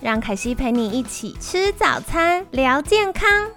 [0.00, 3.50] 让凯西陪你一起吃早餐，聊健康。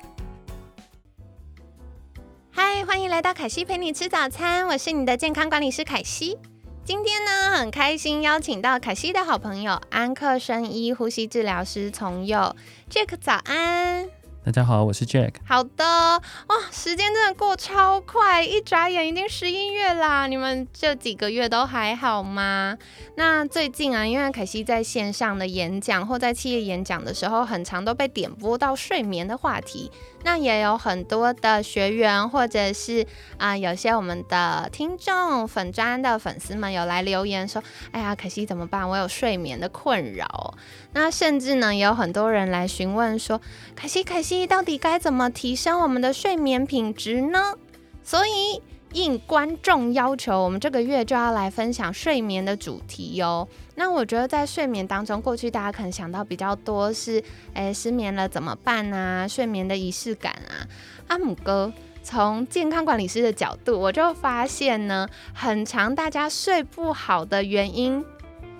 [2.49, 6.39] 嗨，欢迎来到凯西陪你吃早餐，我是你的健康管理师凯西。
[6.83, 12.55] 今天呢，很开心邀请到凯西的好朋友安克生医呼吸治疗师从佑
[12.89, 14.09] Jack，早安。
[14.43, 15.35] 大家好，我是 Jack。
[15.45, 20.25] 好的，哇，时间真的过超快，一眨眼已经十一月啦。
[20.25, 22.75] 你们这几个月都还好吗？
[23.15, 29.91] 那最近啊，因为凯西在线上的演讲或在企业演讲的时候，很长都被点播到睡眠的话题。
[30.23, 33.05] 那也有很多的学员，或者是
[33.37, 37.61] 啊，有些我们的听众粉专的粉丝们有来留言说
[37.91, 38.87] ：“哎呀，可惜怎么办？
[38.87, 40.55] 我有睡眠的困扰。”
[40.93, 43.39] 那甚至呢，也有很多人来询问说
[43.75, 47.55] ：“可惜，可惜，到底该怎么提升我们的睡眠品质呢？”
[48.03, 48.61] 所以。
[48.93, 53.47] 应观众要求，我们这个月就要来分享睡眠的主题哟。
[53.75, 59.25] 那我觉得在睡眠当中，过去大家可能想到比较多是，诶，失眠了怎么办啊？
[59.25, 60.67] 睡眠的仪式感啊。
[61.07, 61.71] 阿姆哥
[62.03, 68.03] 从健康管理师的角度，我就发现呢，很长大家睡不好的原因，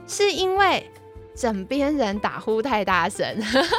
[0.08, 0.90] 是因为。
[1.36, 3.26] 枕边人打呼太大声，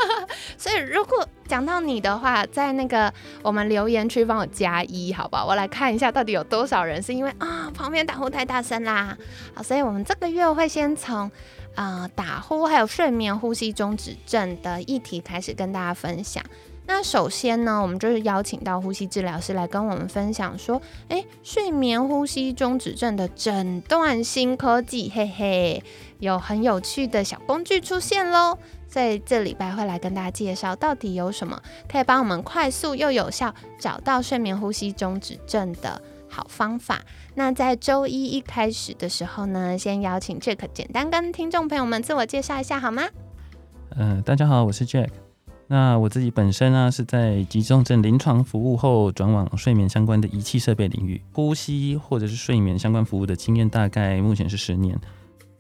[0.57, 5.47] 所以如果讲到你的话，在那个我们留言区帮我加一，好不好？
[5.47, 9.17] 我来看一下到底有多少人是因为啊旁边打呼太大声啦。
[9.55, 11.31] 好，所以我们这个月会先从
[11.75, 16.43] 啊打呼还有睡眠呼吸中止症的议题开始跟大家分享。
[16.85, 25.85] 那首先呢，我们就是邀请到呼吸治疗师来跟我们分享说，诶，睡眠呼吸中止症的诊断新科技，嘿嘿，
[26.23, 28.57] 有很有趣的小工具出现喽。
[28.89, 31.61] 所以这礼拜会来跟大家介绍，到底有什么
[31.91, 37.01] 可以帮我们快速又有效找到睡眠呼吸中止症的好方法。
[37.35, 43.03] 那在周一一开始的时候呢，先邀请 Jack 简单跟听众朋友们自我介绍一下好吗？
[43.97, 45.09] 嗯，大家好，我是 Jack。
[45.69, 55.01] 那我自己本身呢，是在急重症临床服务后转往睡眠相关的仪器设备领域，呼吸或者是睡眠相关服务的经验大概目前是十年。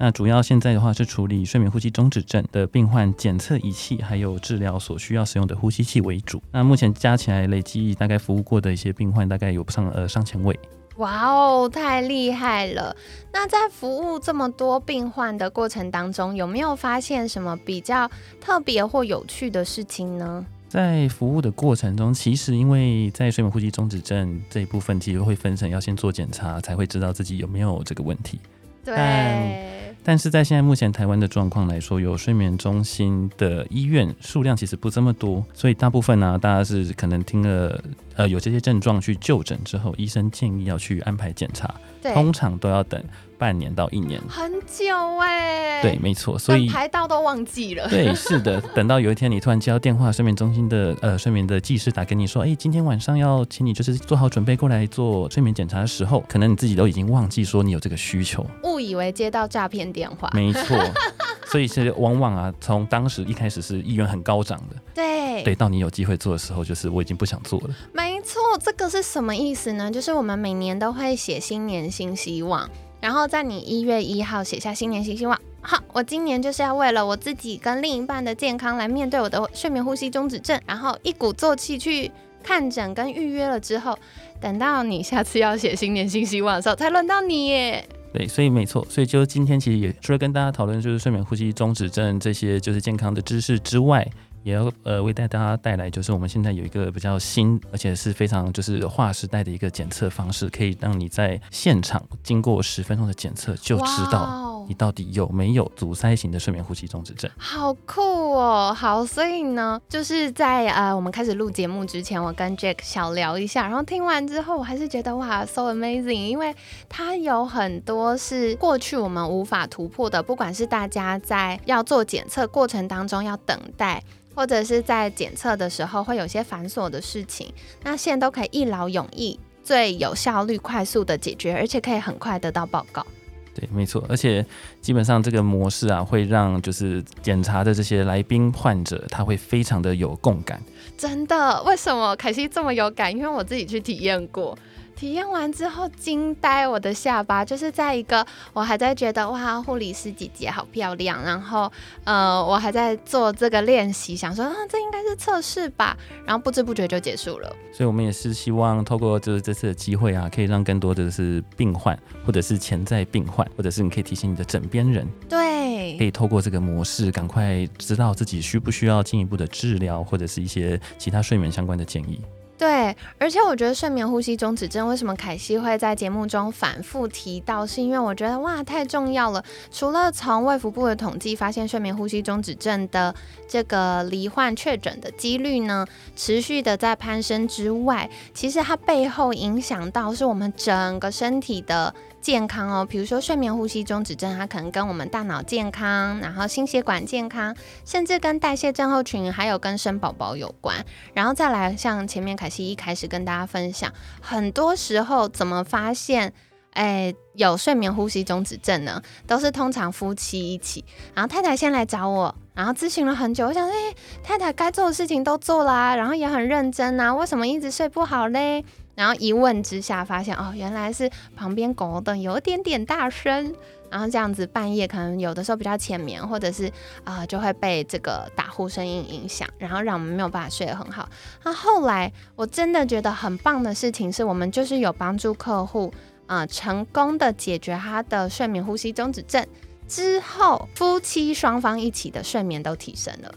[0.02, 6.42] 那主要现在的话是处理睡眠呼吸中止症的病患检测仪器，还有治疗所需要使用的呼吸器为主。
[6.50, 10.58] 那目前加起来累计大概服务过的一些病患，大概有上呃上千位。
[10.96, 12.96] 哇哦，太厉害了！
[13.32, 20.44] 那在服务这么多病患的过程当中，有没有发现什么比较特别或有趣的事情呢？
[20.68, 28.40] 在服务的过程中，其实因为在睡眠呼吸中止症这一部分，其实会分成要先做检查，才会知道自己有没有这个问题。
[28.84, 29.78] 对。
[30.04, 37.82] 但是在现在目前台湾的状况来说，有睡眠中心的医院数量其实不这么多，所以大部分呢，大家是可能听了
[38.16, 41.72] 呃有这些症状去就诊之后，医生建议要去安排检查，
[42.14, 43.02] 通常都要等。
[43.38, 45.82] 半年到一年，很久哎。
[45.82, 47.88] 对，没错，所以排到都忘记了。
[47.88, 60.30] 对，是的，等到有一天你突然接到电话，睡眠中心的呃睡眠的技师打给你说，哎，今天晚上要请你就是做好准备过来做睡眠检查的时候，可能你自己都已经忘记说你有这个需求，误以为接到诈骗电话。
[60.32, 60.78] 没错，
[61.52, 67.74] 所以是往往啊，从当时一开始是意愿很高涨的，对，对，到你有机会做的时候，就是我已经不想做了。
[67.92, 69.90] 没错，这个是什么意思呢？
[69.90, 72.66] 就是我们每年都会写新年新希望。
[73.00, 82.10] 然后在你一月一号写下新年新希望，好，我今年就是要为了我自己跟另一半的健康来面对我的睡眠呼吸中止症，然后一鼓作气去
[82.42, 83.98] 看诊跟预约了之后，
[84.40, 87.84] 等到你下次要写新年新希望的时候，才轮到你耶。
[88.12, 94.06] 对，所以没错，所以就今天其实也除了跟大家讨论就是睡眠呼吸中止症这些就是健康的知识之外。
[94.44, 107.30] 也要呃为大家带来，就是我们现在有一个比较新，而且是非常就是划时代的一个检测方式，可以让你在现场经过十分钟的检测就知道你到底有没有阻塞型的睡眠呼吸中止症。
[107.36, 108.00] 好酷
[108.32, 108.74] 哦！
[108.76, 116.54] 好，所以呢，就是在呃我们开始录节目之前，我跟 Jack 小聊一下，然后听完之后，我还是觉得哇，so amazing，因为
[116.88, 124.02] 它有很多是过去我们无法突破的，不管是大家在要做检测过程当中要等待。
[124.34, 133.06] 或者是在检测的时候会有些繁琐的事情，那现在都可以一劳永逸，最有效率、快速的解决，而且可以很快得到报告。
[133.54, 134.44] 对，没错，而且
[134.80, 140.60] 基本上这个模式啊，会让就是检查的这些来宾患者，他会非常的有共感。
[140.96, 141.62] 真的？
[141.64, 143.12] 为什么凯西这么有感？
[143.12, 144.56] 因为我自己去体验过。
[144.94, 151.70] 体验完之后惊呆我的下巴，就是在一个我还在觉得哇护理师姐姐好漂亮，然后
[152.04, 157.54] 呃我还在做这个练习，想说啊这应该是测试吧，然后不知不觉就结束了。
[157.72, 172.20] 所以我们也是希望透过就是这次的机会啊，可以让更多的是病患或者是潜在病患，或者是你可以提醒你的枕边人，对，可以透过这个模式赶快知道自己需不需要进一步的治疗，或者是一些其他睡眠相关的建议。
[172.62, 179.42] 对，而且我觉得睡眠呼吸中止症为什么凯西会在节目中反复提到，是因为我觉得哇太重要了。
[179.72, 183.12] 除了从卫福部的统计发现睡眠呼吸中止症的
[183.48, 191.92] 这个罹患确诊的几率呢持续的在攀升之外，其实它背后影响到是我们整个身体的。
[192.22, 197.54] 健康哦，比如说睡眠呼吸中止症，它可能跟我们大脑健康，然后心血管健康，
[197.84, 200.86] 甚至跟代谢症候群，还有跟生宝宝有关。
[201.12, 206.32] 然后再来，像前面凯西一开始跟大家分享，很多时候怎么发现，
[206.74, 209.02] 哎，有睡眠呼吸中止症呢？
[209.26, 210.84] 都是通常夫妻一起，
[211.14, 213.74] 然后太太先来找我，然后咨询了很久，我想，哎，
[214.22, 218.64] 太太该做的事情都做啦，然后也很认真啊，为什么一直睡不好嘞？
[218.94, 223.54] 然后一问之下，发现哦，原来是旁边狗的有点点大声，
[223.90, 226.70] 然后这样子半夜可能有的时候比较浅眠，或者是
[227.04, 231.08] 啊就会被这个打呼声音影响，然后让我们没有办法睡得很好。
[231.42, 235.92] 那后来我真的觉得很棒的事情是，我们就是有帮助客户
[236.26, 239.46] 啊成功的解决他的睡眠呼吸中止症
[239.88, 243.34] 之后，夫妻双方一起的睡眠都提升了。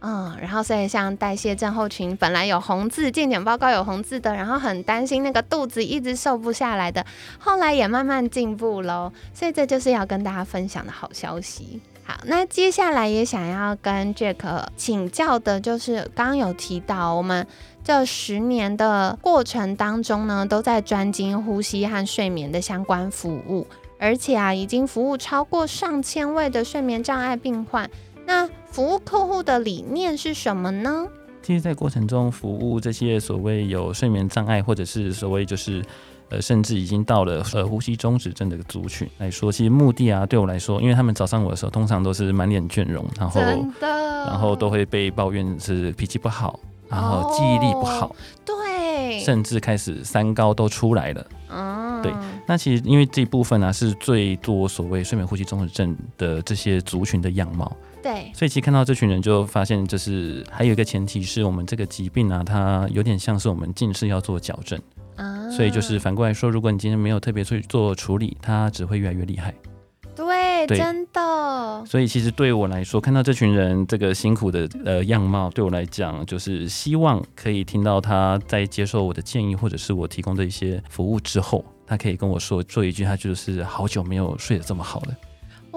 [0.00, 7.04] 嗯，然后所以像代谢症候群，本来有红字，健检报告有红字的，然后很担心那个肚子一直瘦不下来的，
[7.38, 9.12] 后来也慢慢进步喽。
[9.34, 11.80] 所以这就是要跟大家分享的好消息。
[12.04, 17.46] 好，那接下来也想要跟 Jack 请教的，就是刚刚有提到，我们
[17.84, 23.66] 这十年的过程当中呢，都在专精呼吸和睡眠的相关服务，
[23.98, 27.90] 而且啊，已经服务超过上千位的睡眠障碍病患。
[28.24, 31.06] 那服务客户的理念是什么呢？
[31.42, 35.82] 其实，在过程中服务这些所谓有睡眠障碍，或者是所谓就是
[36.28, 43.40] 呃，甚至已经到了呃呼吸中止症的族群来说，其实目的啊，对我来说，因为他们找上我的时候，通常都是满脸倦容，然后
[43.80, 48.14] 然后都会被抱怨是脾气不好，然后记忆力不好，
[48.44, 51.26] 对，甚至开始三高都出来了。
[51.50, 52.12] 嗯，对。
[52.46, 57.74] 那其实因为这一部分呢，是最多所谓睡眠呼吸中止症的这些族群的样貌。
[58.02, 64.80] 对，所以其实看到这群人，就发现就是还有一个前提是我们这个疾病啊，它有点像是我们近视要做矫正
[65.16, 65.50] 啊。
[65.50, 69.52] 所以就是反过来说，如果你今天没有特别去做处理，它只会越来越厉害。
[70.14, 71.84] 对，真的。
[71.86, 85.16] 所以其实对我来说，看到这群人这个辛苦的呃样貌，对我来讲，就是希望可以听到他在接受我的建议，或者是我提供的一些服务之后，他可以跟我说做一句，他就是好久没有睡得这么好了。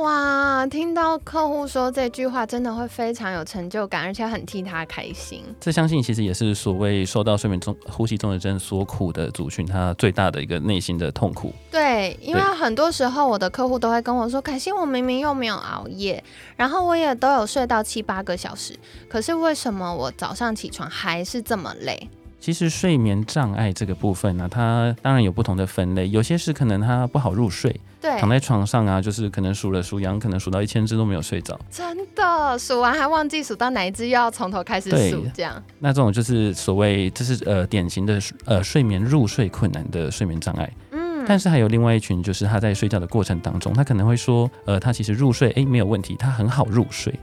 [0.01, 5.43] 哇，听到客户说这句话，真的会非常有成就感，而且很替他开心。
[5.59, 11.53] 这相信其实也是所谓受到睡眠中呼吸中止症所苦的族群，他最大的一个内心的痛苦。
[11.69, 16.23] 对，因为很多时候我的客户都会跟我说：“凯欣，我明明又没有熬夜，
[16.55, 18.77] 然后我也都有睡到七八个小时，
[19.07, 22.09] 可是为什么我早上起床还是这么累？”
[22.41, 35.61] 其实睡眠障碍这个部分呢，它当然有不同的分类，有些是可能他不好入睡，对，躺在床上啊，就是可能数了数羊，可能数到一千只都没有睡着，真的数完还忘记数到哪一只，又要从头开始数，这样。
[35.77, 40.67] 那这种就是所谓，这是呃典型的呃睡眠入睡困难的睡眠障碍。
[40.93, 47.13] 嗯，但是还有另外一群，就是他在睡觉的过程当中，他可能会说，呃，他其实入睡哎没有问题，他很好入睡。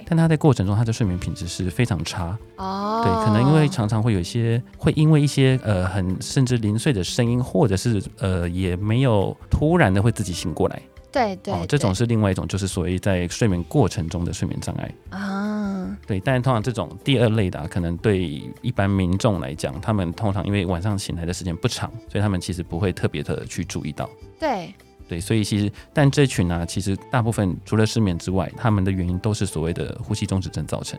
[0.00, 3.02] 对，但他在过程中，他的睡眠品质是非常差哦。
[3.04, 10.82] 对，可能因为常常会有一些，会因为一些呃很甚至零碎的声音，或者是呃也没有突然的会自己醒过来。
[11.12, 15.96] 对对，这种是另外一种，就是所谓在睡眠过程中的睡眠障碍啊。
[16.06, 24.08] 对，但是通常这种第二类的，可能对一般民众来讲，他们通常因为晚上醒来的时间不长，所以他们其实不会特别的去注意到。
[24.38, 24.72] 对。
[25.10, 30.96] 对，所以其实，但这群呢，其实大部分除了失眠之外，他们的原因都是所谓的呼吸中止症造成。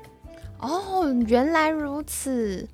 [0.60, 2.68] 哦，原来如此。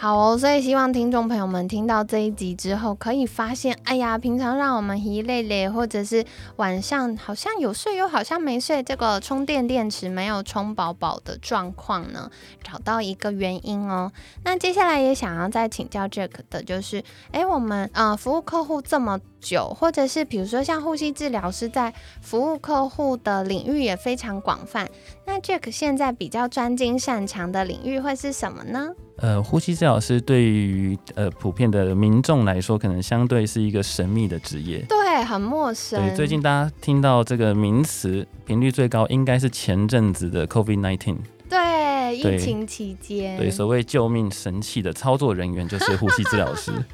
[0.00, 12.30] 好哦，所以希望听众朋友们听到这一集之后，可以发现，哎呀，平常让我们一累累，或者是晚上好像有睡又好像没睡，这个充电电池没有充饱饱的状况呢，
[12.62, 14.12] 找到一个原因哦。
[14.44, 17.02] 那接下来也想要再请教 Jack 的就是，
[17.32, 24.88] 哎，我们呃服务客户这么久，或者是比如说像呼吸治疗师在服务客户的领域也非常广泛。
[25.26, 28.90] 那 Jack 现在比较专精擅长的领域会是什么呢？
[29.16, 34.78] 呃，呼吸治疗师对于呃普遍的民众来说，可能相对是一个神秘的职业。
[34.88, 36.00] 对，很陌生。
[36.00, 41.16] 对，最近大家听到这个名词频率最高，应该是前阵子的 COVID-19。
[41.50, 43.36] 对，疫情期间。
[43.36, 46.70] 对，所谓救命神器的操作人员就是呼吸治疗师。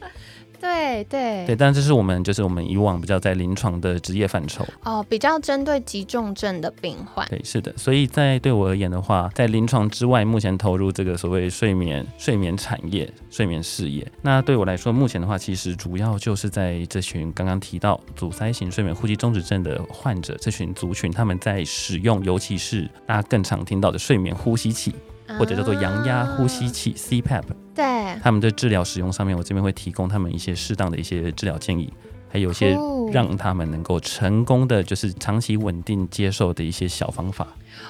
[0.64, 7.26] 对对对，但这是我们就是我们以往比较在临床的职业范畴哦，比较针对急重症的病患。
[7.28, 14.06] 对，是的，所以在对我而言的话，在临床之外，目前投入这个所谓睡眠睡眠产业、睡眠事业。
[14.22, 24.94] 那对我来说，目前的话，其实主要就是在这群刚刚提到阻塞型睡眠呼吸中止症的患者这群族群，他们在使用，尤其是大家更常听到的睡眠呼吸器。
[25.38, 27.42] 或者叫做阳压呼吸器 CPAP，
[27.74, 27.84] 对，
[28.22, 31.92] 他们在治疗使用上面，我这边会提供他们一些适当的一些治疗建议，
[32.28, 32.76] 还有一些
[33.12, 37.48] 让他们能够成功的就是长期稳定接受的一些小方法。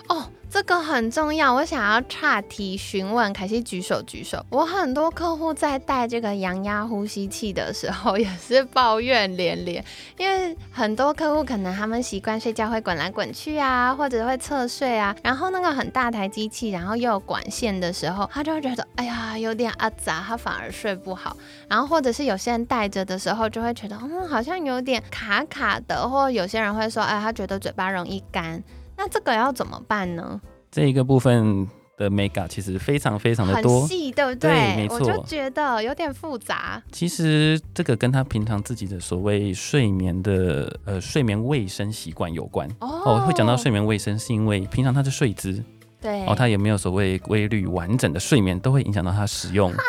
[0.09, 0.25] 哦。
[0.55, 4.41] 这个很重要，我想要岔题询问凯西，举手举手。
[4.51, 9.85] 我很多客户在戴这个阳压呼吸器的时候，也是抱怨连连，
[10.17, 21.37] 因为很多客户可能他们习惯睡觉会滚来滚去啊，或者会侧睡啊，然后那个很大台机器，然后又有管线的时候，他就会觉得哎呀有点阿杂，他反而睡不好。
[21.69, 28.63] 然后或者是有些人戴着的时候，就会觉得嗯好像有点卡卡的，或有些人会说哎他觉得嘴巴容易干。
[28.97, 30.41] 那这个要怎么办呢？
[30.71, 34.51] 这一个部分的 mega 其实非常非常的多，细，对不对？
[34.51, 34.99] 对，没错。
[34.99, 36.83] 我就觉得有点复杂。
[36.91, 42.69] 其实这个跟他平常自己的所谓睡眠的呃睡眠卫生习惯有关。
[42.81, 45.63] 哦，会讲到睡眠卫生，是因为平常他的睡姿，
[46.01, 49.73] 对，哦，他有没有所谓规律完整的睡眠，都会影响到他使用。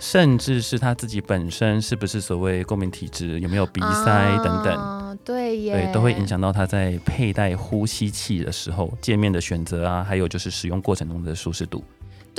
[0.00, 4.72] 甚至是他自己本身是不是所谓过敏体质，有没有鼻塞等等，
[5.28, 11.84] 对耶，对，都会影响到他在佩戴呼吸器的时候界面的选择啊，还有就是使用过程中的舒适度。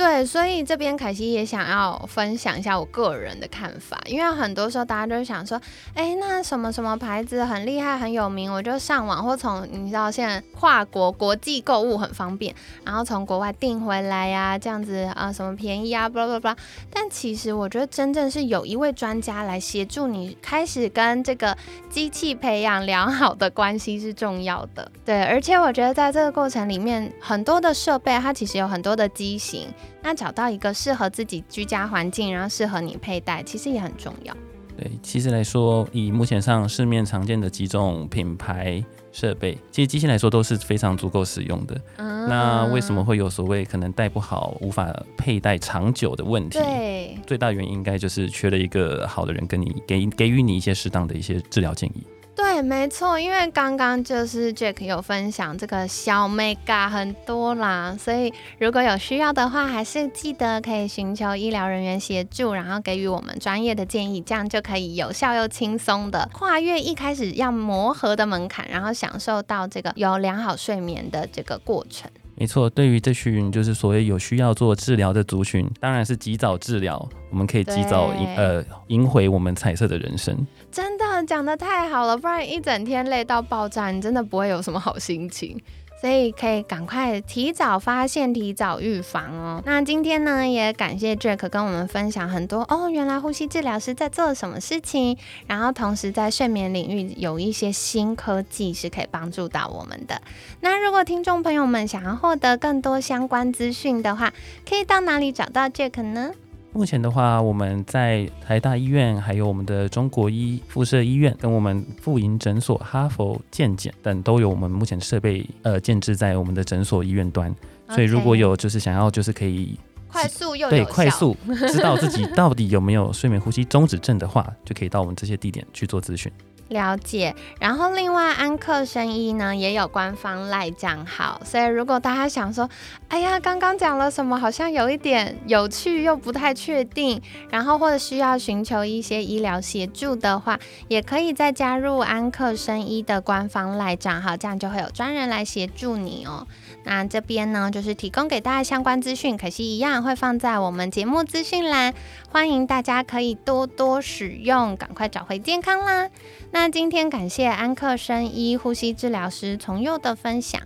[0.00, 5.60] 对，所以这边凯西也想要分享一下我个人的看法，因为很多时候大家都想说，
[5.92, 16.56] 哎，那什么什么牌子很厉害很有名，我就上网或从你知道现在跨国国际购物很方便，然后从国外订回来呀，这样子啊，什么便宜啊，巴拉巴拉。
[16.90, 21.54] 但其实我觉得真正是有一位专家来协助你开始跟这个
[21.90, 24.90] 机器培养良好的关系是重要的。
[25.04, 29.68] 对，而且我觉得在这个过程里面，很多的设备它其实有很多的机型。
[30.02, 34.34] 那找到一个适合自己居家环境，然后适合你佩戴，其实也很重要。
[34.76, 38.82] 对，其实来说，以目前上市面常见的几种品牌
[39.12, 41.78] 设备，其实机器来说都是非常足够使用的。
[41.96, 46.58] 那为什么会有所谓可能戴不好、无法佩戴长久的问题？
[46.58, 52.06] 对，最大原因应该就是缺了一个好的人跟你给给予你一些适当的一些治疗建议。
[52.34, 72.10] 对，没错，因为刚刚就是 Jack 有分享这个小 mega 很多啦，所以如果有需要的话，还是记得可以寻求医疗人员协助，然后给予我们专业的建议，这样就可以有效又轻松的跨越一开始要磨合的门槛，然后享受到这个有良好睡眠的这个过程。
[72.36, 80.34] 没错，对于这群就是所谓有需要做治疗的族群，当然是及早治疗，我们可以及早赢呃赢回我们彩色的人生。
[80.72, 85.60] 真的讲的太好了，不然一整天累到爆炸，你真的不会有什么好心情。
[86.00, 89.62] 所以可以赶快提早发现、提早预防哦。
[89.66, 100.22] 那今天呢，也感谢 Jack 跟我们分享很多哦，原来呼吸治疗师在做什么事情，然后同时在睡眠领域有一些新科技是可以帮助到我们的。
[100.60, 104.32] 那如果听众朋友们想要获得更多相关资讯的话，
[104.66, 106.30] 可以到哪里找到 Jack 呢？
[106.72, 117.54] 目前的话，我们在台大医院、还有我们的中国医附设医院、跟我们妇营诊所、哈佛健检等都有我们目前设备呃建置在我们的诊所医院端。
[117.88, 121.36] 所以如果有就是想要就是可以快速又对快速
[121.72, 126.30] 知道自己到底有没有睡眠呼吸中止症的话，就可以到我们这些地点去做咨询。
[126.70, 132.70] 了解，然后另外安克生医呢也有官方赖账号，所以如果大家想说，
[133.08, 146.46] 哎呀，刚刚讲了什么，好像有一点有趣又不太确定，然后或者需要寻求一些医疗协助的话，也可以再加入安克生医的官方赖账号，这样就会有专人来协助你哦。
[146.84, 151.92] 那这边呢，就是提供给大家相关资讯，可惜一样会放在我们节目资讯栏，
[152.30, 156.08] 欢迎大家可以多多使用，赶快找回健康啦。
[156.52, 160.60] 那那今天感谢安克生医呼吸治疗师从佑的分享，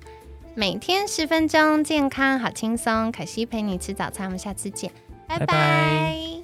[0.56, 3.12] 每天十分钟，健康好轻松。
[3.12, 4.90] 凯西陪你吃早餐，我们下次见，
[5.28, 6.43] 拜拜。